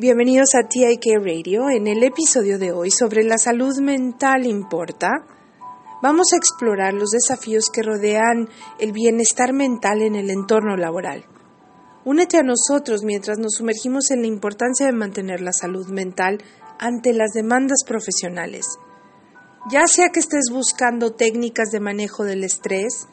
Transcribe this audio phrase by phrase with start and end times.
[0.00, 1.70] Bienvenidos a TIK Radio.
[1.70, 5.08] En el episodio de hoy sobre la salud mental importa,
[6.00, 11.24] vamos a explorar los desafíos que rodean el bienestar mental en el entorno laboral.
[12.04, 16.44] Únete a nosotros mientras nos sumergimos en la importancia de mantener la salud mental
[16.78, 18.66] ante las demandas profesionales.
[19.68, 23.08] Ya sea que estés buscando técnicas de manejo del estrés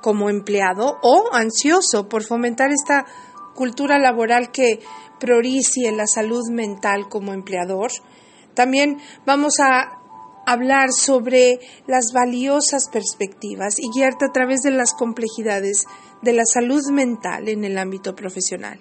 [0.00, 3.06] como empleado o ansioso por fomentar esta
[3.54, 4.80] cultura laboral que
[5.18, 7.90] priorice la salud mental como empleador.
[8.54, 10.02] También vamos a
[10.46, 15.84] hablar sobre las valiosas perspectivas y guiarte a través de las complejidades
[16.22, 18.80] de la salud mental en el ámbito profesional.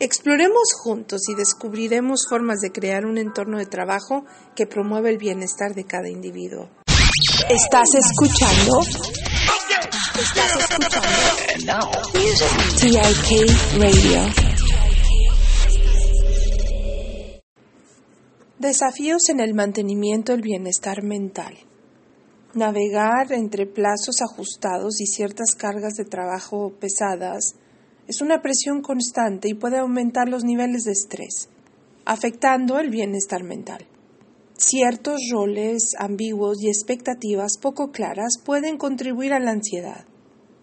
[0.00, 4.24] Exploremos juntos y descubriremos formas de crear un entorno de trabajo
[4.56, 6.68] que promueva el bienestar de cada individuo.
[7.48, 8.80] ¿Estás escuchando?
[10.24, 11.90] ¿Estás escuchando?
[12.80, 14.22] TIK Radio.
[18.58, 21.58] Desafíos en el mantenimiento del bienestar mental.
[22.54, 27.56] Navegar entre plazos ajustados y ciertas cargas de trabajo pesadas
[28.08, 31.50] es una presión constante y puede aumentar los niveles de estrés,
[32.06, 33.86] afectando el bienestar mental.
[34.56, 40.06] Ciertos roles ambiguos y expectativas poco claras pueden contribuir a la ansiedad,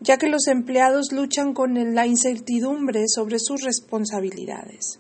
[0.02, 5.00] ya que los empleados luchan con la incertidumbre sobre sus responsabilidades.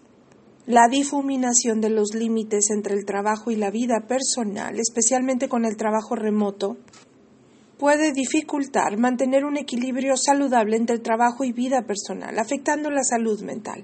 [0.68, 5.76] La difuminación de los límites entre el trabajo y la vida personal, especialmente con el
[5.76, 6.78] trabajo remoto,
[7.80, 13.84] puede dificultar mantener un equilibrio saludable entre trabajo y vida personal, afectando la salud mental.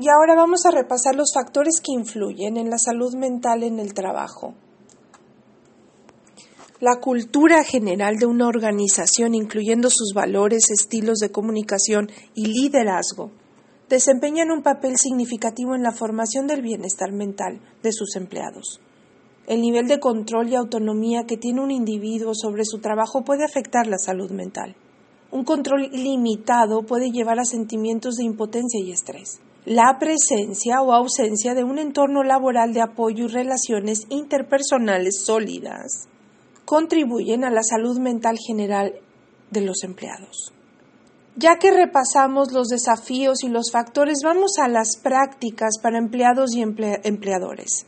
[0.00, 3.92] Y ahora vamos a repasar los factores que influyen en la salud mental en el
[3.92, 4.54] trabajo.
[6.80, 13.32] La cultura general de una organización, incluyendo sus valores, estilos de comunicación y liderazgo,
[13.88, 18.80] desempeñan un papel significativo en la formación del bienestar mental de sus empleados.
[19.48, 23.88] El nivel de control y autonomía que tiene un individuo sobre su trabajo puede afectar
[23.88, 24.76] la salud mental.
[25.32, 29.40] Un control limitado puede llevar a sentimientos de impotencia y estrés.
[29.64, 36.08] La presencia o ausencia de un entorno laboral de apoyo y relaciones interpersonales sólidas
[36.68, 38.92] contribuyen a la salud mental general
[39.50, 40.52] de los empleados.
[41.34, 46.60] Ya que repasamos los desafíos y los factores, vamos a las prácticas para empleados y
[46.60, 47.86] emple empleadores.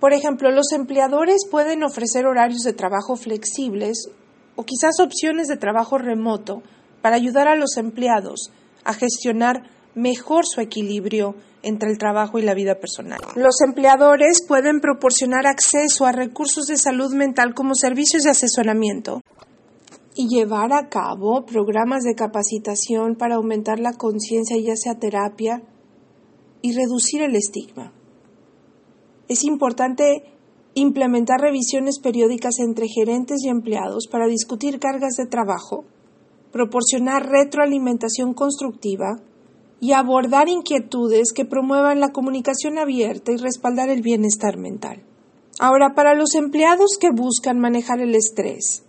[0.00, 4.08] Por ejemplo, los empleadores pueden ofrecer horarios de trabajo flexibles
[4.56, 6.64] o quizás opciones de trabajo remoto
[7.00, 8.50] para ayudar a los empleados
[8.82, 13.20] a gestionar mejor su equilibrio entre el trabajo y la vida personal.
[13.36, 19.22] Los empleadores pueden proporcionar acceso a recursos de salud mental como servicios de asesoramiento
[20.14, 25.62] y llevar a cabo programas de capacitación para aumentar la conciencia, ya sea terapia,
[26.62, 27.92] y reducir el estigma.
[29.28, 30.24] Es importante
[30.74, 35.84] implementar revisiones periódicas entre gerentes y empleados para discutir cargas de trabajo
[36.54, 39.16] proporcionar retroalimentación constructiva
[39.84, 45.02] y abordar inquietudes que promuevan la comunicación abierta y respaldar el bienestar mental.
[45.60, 48.82] Ahora, para los empleados que buscan manejar el estrés,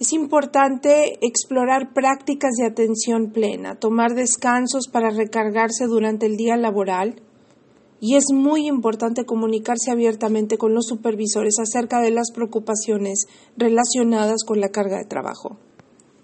[0.00, 7.22] es importante explorar prácticas de atención plena, tomar descansos para recargarse durante el día laboral
[8.00, 14.60] y es muy importante comunicarse abiertamente con los supervisores acerca de las preocupaciones relacionadas con
[14.60, 15.58] la carga de trabajo.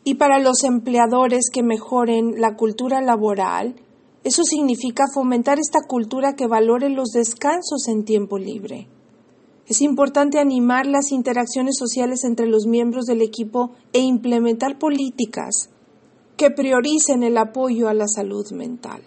[0.05, 3.77] Y para los empleadores que mejoren la cultura laboral,
[4.25, 8.89] eso significa fomentar esta cultura que valore los descansos en tiempo libre.
[9.67, 15.71] Es importante animar las interacciones sociales entre los miembros del equipo e implementar políticas
[16.37, 19.03] que prioricen el apoyo a la salud mental.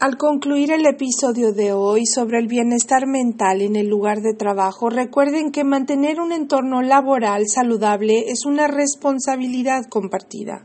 [0.00, 4.90] Al concluir el episodio de hoy sobre el bienestar mental en el lugar de trabajo,
[4.90, 10.64] recuerden que mantener un entorno laboral saludable es una responsabilidad compartida.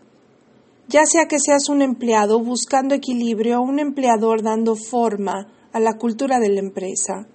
[0.88, 5.98] Ya sea que seas un empleado buscando equilibrio o un empleador dando forma a la
[5.98, 7.26] cultura de la empresa.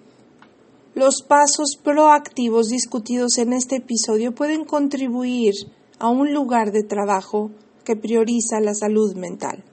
[0.94, 5.54] Los pasos proactivos discutidos en este episodio pueden contribuir
[5.98, 7.50] a un lugar de trabajo
[7.84, 9.64] que prioriza la salud mental.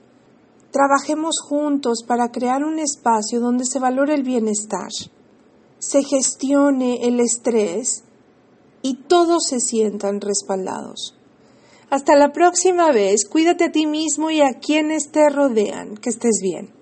[0.76, 4.90] Trabajemos juntos para crear un espacio donde se valore el bienestar,
[5.78, 8.04] se gestione el estrés
[8.82, 11.14] y todos se sientan respaldados.
[11.88, 15.96] Hasta la próxima vez, cuídate a ti mismo y a quienes te rodean.
[15.96, 16.74] Que estés bien.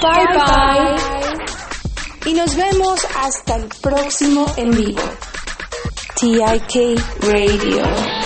[0.00, 2.30] Bye bye.
[2.30, 5.02] Y nos vemos hasta el próximo en vivo.
[6.18, 8.17] TIK Radio.